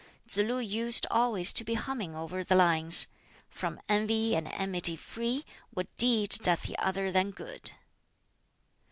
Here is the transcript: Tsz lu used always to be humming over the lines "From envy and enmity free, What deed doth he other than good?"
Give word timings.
Tsz 0.27 0.37
lu 0.39 0.57
used 0.57 1.05
always 1.11 1.53
to 1.53 1.63
be 1.63 1.75
humming 1.75 2.15
over 2.15 2.43
the 2.43 2.55
lines 2.55 3.05
"From 3.51 3.79
envy 3.87 4.35
and 4.35 4.47
enmity 4.47 4.95
free, 4.95 5.45
What 5.75 5.95
deed 5.97 6.31
doth 6.41 6.63
he 6.63 6.75
other 6.77 7.11
than 7.11 7.29
good?" 7.29 7.73